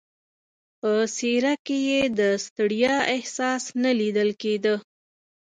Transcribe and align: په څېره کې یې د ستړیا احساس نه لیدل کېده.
په 0.79 0.91
څېره 1.15 1.53
کې 1.65 1.77
یې 1.89 2.01
د 2.19 2.21
ستړیا 2.45 2.95
احساس 3.15 3.63
نه 3.83 3.91
لیدل 3.99 4.29
کېده. 4.41 4.75